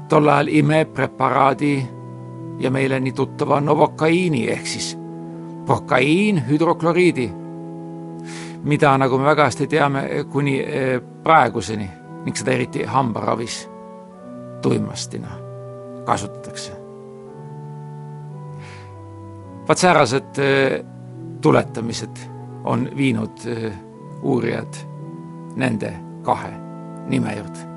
[0.08, 1.86] tol ajal imepreparaadi
[2.58, 4.98] ja meile nii tuttava novokaiini ehk siis
[5.66, 7.30] prokaiin hüdrokloriidi,
[8.64, 11.88] mida, nagu me väga hästi teame, kuni eh, praeguseni
[12.24, 13.64] ning seda eriti hambaravis
[14.62, 15.28] tuimastina
[16.04, 16.72] kasutatakse.
[19.68, 20.84] vaat säärased eh,
[21.40, 22.33] tuletamised
[22.64, 23.72] on viinud äh,
[24.22, 24.74] uurijad
[25.56, 26.50] nende kahe
[27.06, 27.74] nime juurde.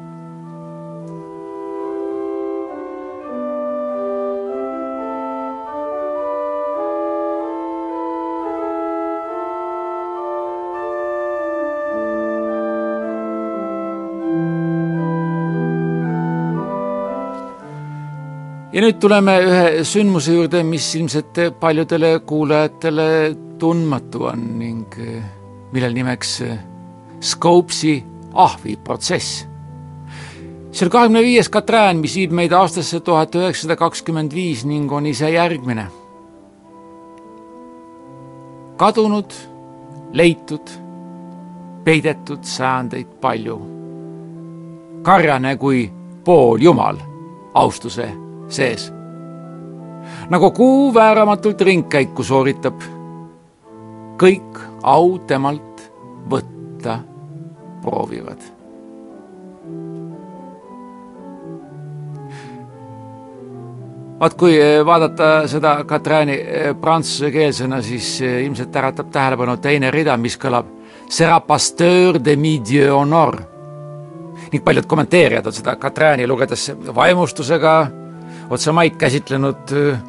[18.77, 23.07] Ja nüüd tuleme ühe sündmuse juurde, mis ilmselt paljudele kuulajatele
[23.59, 25.23] tundmatu on ning eh,
[25.71, 26.57] millel nimeks eh,
[27.21, 29.47] Scopesi ahviprotsess.
[30.71, 35.05] see on kahekümne viies Katrään, mis viib meid aastasse tuhat üheksasada kakskümmend viis ning on
[35.05, 35.87] ise järgmine.
[38.77, 39.33] kadunud,
[40.13, 40.69] leitud,
[41.83, 43.61] peidetud sajandeid palju.
[45.01, 45.91] karjane kui
[46.23, 46.97] pooljumal,
[47.53, 48.11] austuse
[48.47, 48.93] sees.
[50.29, 52.96] nagu kuu vääramatult ringkäiku sooritab,
[54.17, 55.87] kõik au temalt
[56.29, 56.99] võtta
[57.81, 58.53] proovivad.
[64.17, 70.39] vaat kui vaadata seda Katrääni eh, prantsusekeelsena, siis eh, ilmselt äratab tähelepanu teine rida, mis
[70.41, 70.73] kõlab
[71.09, 73.37] Sera pasteur de mi dieu honor
[74.51, 77.75] ning paljud kommenteerijad on seda Katrääni lugedes vaimustusega
[78.49, 80.01] otsamaid käsitlenud äh,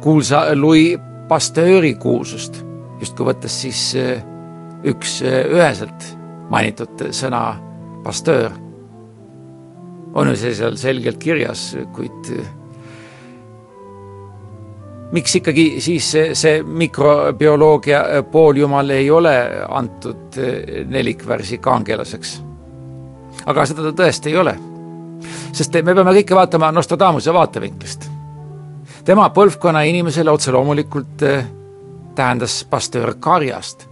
[0.00, 2.62] kuulsa Louis Pasteuri kuulsust,
[3.00, 4.22] justkui võttes siis äh,
[4.88, 6.12] üks äh, üheselt
[6.50, 7.42] mainitud sõna
[8.04, 8.52] Pasteur.
[10.14, 12.30] on ju see seal selgelt kirjas, kuid
[15.12, 19.34] miks ikkagi siis see, see mikrobioloogia pooljumal ei ole
[19.68, 20.40] antud
[20.88, 22.38] nelikvärsi kangelaseks?
[23.46, 24.56] aga seda ta tõesti ei ole
[25.58, 28.08] sest me peame kõike vaatama Nostradamuse vaatevinklist.
[29.04, 31.46] tema põlvkonna inimesele otse loomulikult eh,
[32.18, 33.86] tähendas pastöör karjast.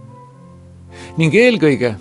[1.17, 1.93] ning eelkõige,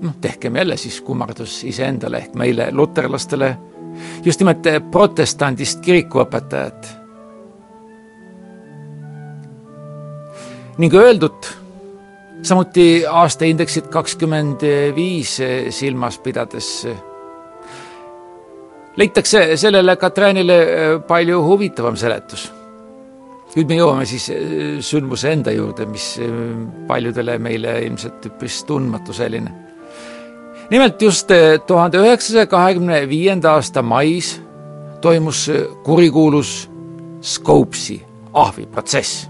[0.00, 3.56] noh, tehkem jälle siis kummardus iseendale ehk meile luterlastele,
[4.24, 6.96] just nimelt protestandist kirikuõpetajat.
[10.78, 11.50] ning öeldut
[12.42, 14.62] samuti aastaindeksit kakskümmend
[14.96, 15.34] viis
[15.70, 16.86] silmas pidades
[18.96, 20.62] leitakse sellele Katrinile
[21.08, 22.59] palju huvitavam seletus.
[23.56, 26.30] Nüüd me jõuame siis äh, sündmuse enda juurde, mis äh,
[26.88, 29.52] paljudele meile ilmselt üpris tundmatu selline.
[30.70, 31.30] nimelt just
[31.66, 34.40] tuhande üheksasaja kahekümne viienda aasta mais
[35.00, 35.48] toimus
[35.84, 36.68] kurikuulus
[37.22, 38.00] Scopesi
[38.32, 39.26] ahviprotsess.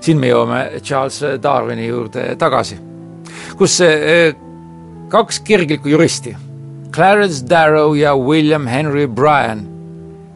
[0.00, 2.76] siin me jõuame Charles Darwini juurde tagasi,
[3.56, 3.80] kus
[5.08, 6.36] kaks kirglikku juristi,
[6.92, 9.66] Clarence Darrow ja William Henry Bryan,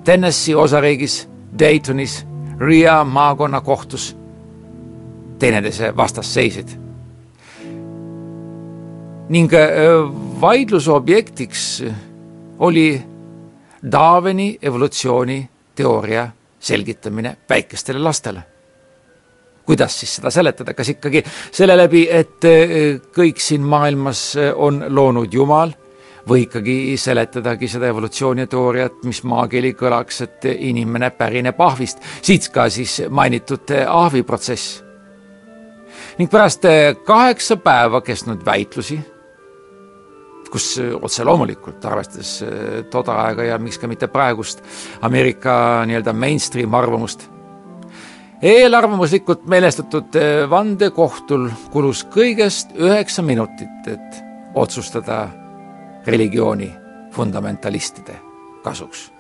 [0.04, 1.28] Tennessee osariigis
[1.58, 2.29] Daytonis
[2.60, 4.16] Riia maakonnakohtus
[5.38, 6.68] teineteise vastas seisid.
[9.28, 9.50] ning
[10.40, 11.84] vaidluse objektiks
[12.58, 13.02] oli
[13.92, 18.42] Darwini evolutsiooniteooria selgitamine väikestele lastele.
[19.66, 22.44] kuidas siis seda seletada, kas ikkagi selle läbi, et
[23.16, 25.72] kõik siin maailmas on loonud Jumal
[26.28, 33.02] või ikkagi seletadagi seda evolutsiooniteooriat, mis maakeeli kõlaks, et inimene pärineb ahvist, siit ka siis
[33.08, 34.82] mainitud ahviprotsess.
[36.18, 36.64] ning pärast
[37.04, 39.00] kaheksa päeva kestnud väitlusi,
[40.50, 42.44] kus otse loomulikult, arvestades
[42.90, 44.62] toda aega ja miks ka mitte praegust
[45.00, 47.28] Ameerika nii-öelda mainstream arvamust,
[48.42, 50.16] eelarvamuslikult meelestatud
[50.50, 54.22] vandekohtul kulus kõigest üheksa minutit, et
[54.54, 55.28] otsustada
[56.06, 56.72] religiooni
[57.10, 58.16] fundamentalistide
[58.62, 59.12] kasuks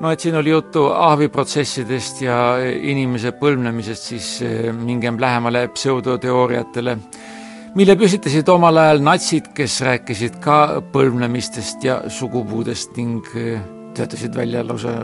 [0.00, 6.96] no et siin oli juttu ahviprotsessidest ja inimese põlvnemisest, siis eh, mingem lähemale pseudoteooriatele,
[7.78, 10.60] mille püstitasid omal ajal natsid, kes rääkisid ka
[10.92, 13.58] põlvnemistest ja sugupuudest ning eh,
[13.98, 14.94] töötasid välja lausa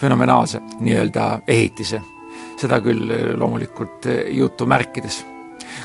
[0.00, 2.00] fenomenaalse nii-öelda ehitise.
[2.60, 5.24] seda küll eh, loomulikult jutumärkides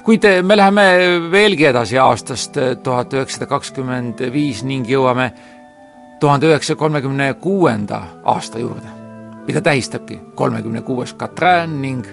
[0.04, 0.84] kuid me läheme
[1.32, 5.32] veelgi edasi aastast tuhat üheksasada kakskümmend viis ning jõuame
[6.26, 8.88] tuhande üheksasaja kolmekümne kuuenda aasta juurde,
[9.48, 12.08] mida tähistabki kolmekümne kuues Katrin ning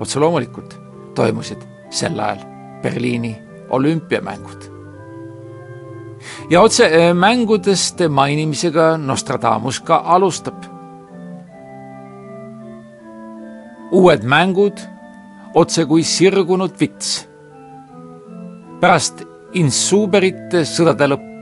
[0.00, 0.76] otse loomulikult
[1.14, 2.38] toimusid sel ajal
[2.82, 4.70] Berliini olümpiamängud.
[6.50, 10.62] ja otse eh, mängudest mainimisega Nostradamus ka alustab.
[13.90, 14.78] uued mängud,
[15.54, 17.28] otse kui sirgunud vits.
[18.80, 21.35] pärast insuberite sõdade lõppu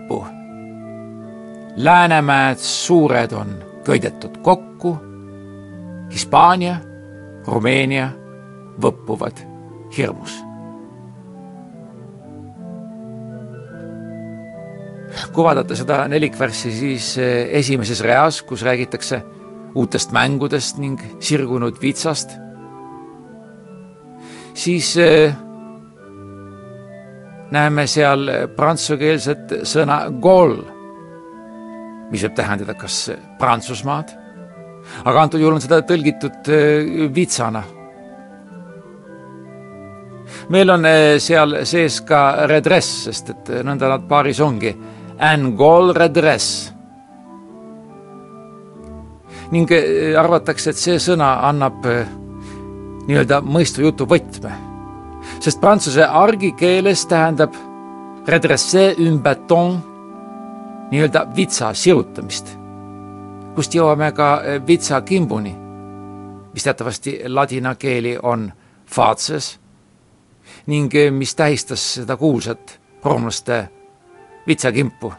[1.76, 4.96] Läänemäed suured on köidetud kokku,
[6.12, 6.76] Hispaania,
[7.46, 8.10] Rumeenia
[8.82, 9.42] võppuvad
[9.96, 10.42] hirmus.
[15.34, 19.20] kui vaadata seda nelikvärssi, siis eh, esimeses reas, kus räägitakse
[19.74, 22.34] uutest mängudest ning sirgunud vitsast,
[24.54, 25.34] siis eh,
[27.54, 30.58] näeme seal prantsukeelset sõna goal
[32.14, 33.08] mis võib tähendada kas
[33.40, 34.12] Prantsusmaad,
[35.08, 37.64] aga antud juhul on seda tõlgitud äh, vitsana.
[40.54, 44.74] meil on äh, seal sees ka redress, sest et äh, nõnda nad paaris ongi.
[45.18, 46.70] Angol redress.
[49.54, 49.70] ning
[50.18, 51.84] arvatakse, et see sõna annab
[53.06, 54.50] nii-öelda mõistva jutu võtme,
[55.38, 57.54] sest prantsuse argikeeles tähendab
[58.26, 59.76] redresser un bâton
[60.94, 62.52] nii-öelda vitsa sirutamist,
[63.54, 65.54] kust jõuame ka eh, vitsakimbuni,
[66.54, 68.46] mis teatavasti ladina keeli on
[68.86, 69.56] faces
[70.70, 73.58] ning eh, mis tähistas seda kuulsat roomlaste
[74.46, 75.10] vitsakimpu,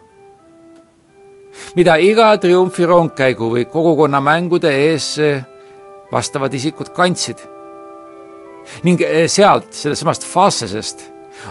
[1.75, 5.43] mida iga triumfirongkäigu või kogukonnamängude ees eh,
[6.11, 7.37] vastavad isikud kandsid.
[8.83, 11.03] ning sealt, sellest samast facesest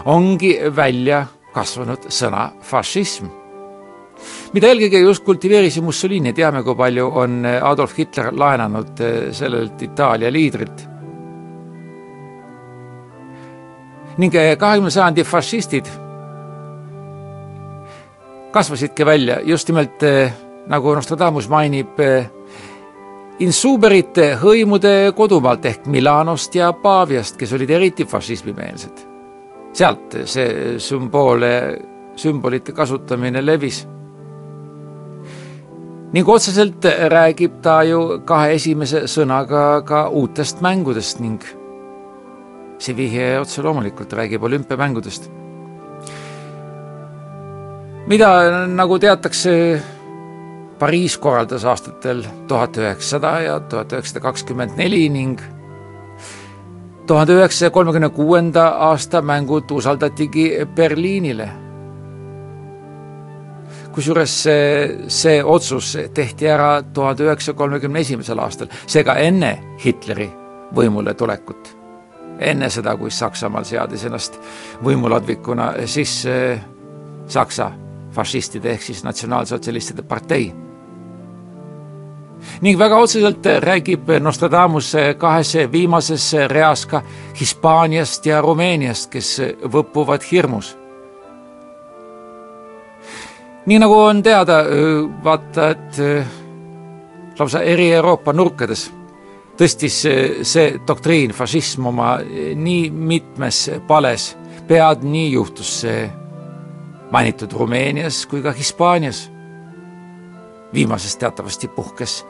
[0.05, 3.44] ongi välja kasvanud sõna fašism
[4.55, 10.31] mida eelkõige just kultiveeris Mussolini, teame, kui palju on Adolf Hitler laenanud eh, sellelt Itaalia
[10.31, 10.91] liidrilt.
[14.15, 15.89] ning eh, kahekümne sajandi fašistid
[18.55, 20.31] kasvasidki välja just nimelt eh,
[20.71, 21.99] nagu Nostradamus mainib,
[23.43, 29.03] insuberite hõimude kodumaalt ehk Milanost ja Paaviast, kes olid eriti fašismimeelsed.
[29.73, 31.51] sealt see sümboole,
[32.15, 33.83] sümbolite kasutamine levis
[36.13, 41.41] ning otseselt räägib ta ju kahe esimese sõnaga ka uutest mängudest ning
[42.79, 45.29] see vihje otse loomulikult räägib olümpiamängudest.
[48.07, 48.29] mida,
[48.67, 49.81] nagu teatakse,
[50.79, 55.39] Pariis korraldas aastatel tuhat üheksasada ja tuhat üheksasada kakskümmend neli ning
[57.07, 61.49] tuhande üheksasaja kolmekümne kuuenda aasta mängud usaldatigi Berliinile
[63.95, 70.27] kusjuures see, see otsus tehti ära tuhande üheksasaja kolmekümne esimesel aastal, seega enne Hitleri
[70.75, 71.71] võimule tulekut.
[72.39, 74.39] enne seda, kui Saksamaal seadis ennast
[74.83, 76.59] võimuladvikuna sisse
[77.27, 77.71] Saksa
[78.11, 80.53] fašistide ehk siis natsionaalsotsialistide partei.
[82.61, 87.01] ning väga otseselt räägib Nostradamus kahes viimases reas ka
[87.39, 89.41] Hispaaniast ja Rumeeniast, kes
[89.71, 90.75] võpuvad hirmus
[93.65, 94.59] nii nagu on teada,
[95.23, 98.89] vaata, et lausa eri Euroopa nurkades
[99.59, 100.01] tõstis
[100.43, 102.17] see doktriin, fašism oma
[102.55, 104.33] nii mitmes pales,
[104.67, 106.05] pead nii juhtus see
[107.11, 109.31] mainitud Rumeenias kui ka Hispaanias.
[110.73, 112.25] viimases teatavasti puhkes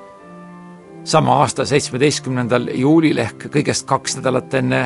[1.04, 4.82] sama aasta seitsmeteistkümnendal juulil ehk kõigest kaks nädalat enne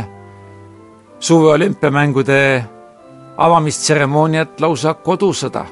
[1.19, 2.65] suveolümpiamängude
[3.37, 5.65] avamistseremooniat lausa kodusõda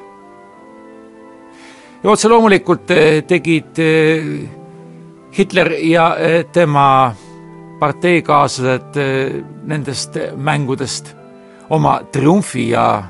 [2.02, 4.26] ja otse loomulikult eh, tegid eh,
[5.38, 7.14] Hitler ja eh, tema
[7.78, 8.96] parteikaaslased
[9.70, 11.12] nendest mängudest
[11.70, 13.02] oma triumfi ja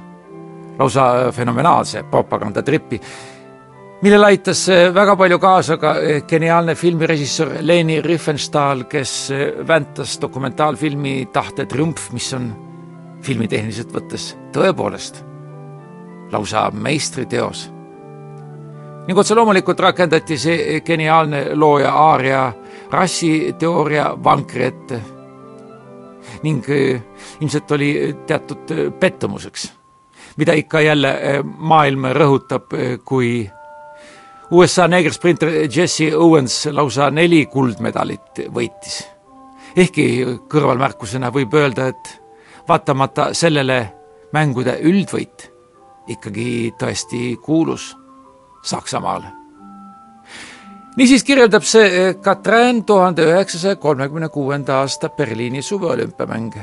[0.78, 2.98] lausa fenomenaalse propagandatripi,
[4.02, 5.94] millele aitas väga palju kaasa ka
[6.28, 9.14] geniaalne filmirežissöör Leni Riefenstahl, kes
[9.68, 12.52] väntas dokumentaalfilmi Tahte triumf, mis on
[13.24, 15.24] filmitehniliselt võttes tõepoolest
[16.32, 17.70] lausa meistriteos
[19.08, 22.42] ning otse loomulikult rakendati see geniaalne looja aaria
[22.92, 25.00] rassiteooria vankri ette
[26.44, 27.00] ning äh,
[27.40, 27.90] ilmselt oli
[28.26, 29.72] teatud äh, pettumuseks,
[30.36, 33.48] mida ikka jälle maailm rõhutab, kui
[34.50, 39.02] USA neegersprinter Jesse Owens lausa neli kuldmedalit võitis.
[39.76, 42.20] ehkki kõrvalmärkusena võib öelda, et
[42.68, 43.92] vaatamata sellele
[44.32, 45.50] mängude üldvõit
[46.08, 47.94] ikkagi tõesti kuulus
[48.68, 49.22] Saksamaal.
[50.96, 56.60] niisiis kirjeldab see Katrin tuhande üheksasaja kolmekümne kuuenda aasta Berliini suveolümpiamänge.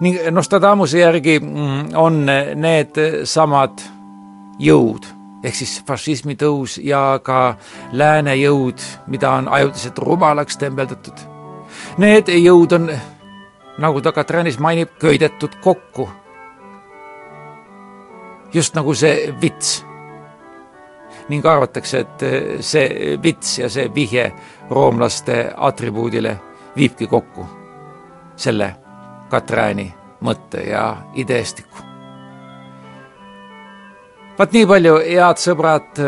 [0.00, 3.84] ning Nostradamuse järgi mm, on need samad
[4.58, 5.04] jõud
[5.44, 7.56] ehk siis fašismi tõus ja ka
[7.92, 11.26] lääne jõud, mida on ajutiselt rumalaks tembeldatud.
[11.98, 12.90] Need jõud on,
[13.78, 16.08] nagu ta Katrinis mainib, köidetud kokku
[18.54, 19.84] just nagu see vits.
[21.28, 22.22] ning arvatakse, et
[22.60, 24.32] see vits ja see vihje
[24.70, 26.40] roomlaste atribuudile
[26.76, 27.46] viibki kokku
[28.36, 28.74] selle
[29.30, 31.78] Katrääni mõtte ja ideestiku.
[34.38, 36.00] vaat nii palju, head sõbrad,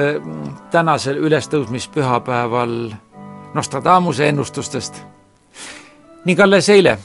[0.70, 2.78] tänasel ülestõusmispühapäeval
[3.54, 5.00] Nostradamuse ennustustest
[6.24, 6.98] ning alles eile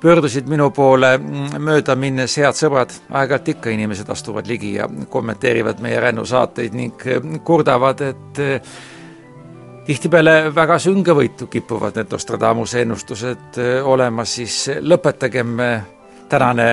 [0.00, 6.00] pöördusid minu poole mööda minnes head sõbrad, aeg-ajalt ikka inimesed astuvad ligi ja kommenteerivad meie
[6.00, 7.06] rännusaateid ning
[7.44, 8.74] kurdavad, et eh,
[9.86, 15.56] tihtipeale väga süngevõitu kipuvad need Nostradamuse ennustused eh, olema, siis lõpetagem
[16.28, 16.68] tänane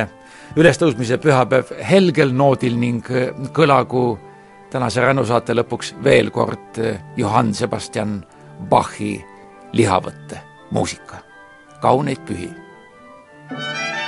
[0.59, 3.07] ülestõusmise pühapäev helgel noodil ning
[3.55, 4.05] kõlagu
[4.73, 6.81] tänase rännusaate lõpuks veel kord
[7.17, 8.19] Johann Sebastian
[8.69, 9.15] Bachi
[9.73, 10.41] lihavõtte
[10.73, 11.21] muusika.
[11.81, 12.62] kauneid pühi
[13.49, 14.02] Música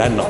[0.00, 0.29] onu Raivo